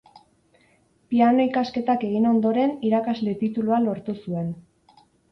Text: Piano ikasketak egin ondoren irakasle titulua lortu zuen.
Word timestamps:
Piano 1.13 1.43
ikasketak 1.49 2.05
egin 2.07 2.25
ondoren 2.29 2.73
irakasle 2.89 3.35
titulua 3.43 3.79
lortu 3.83 4.15
zuen. 4.23 4.49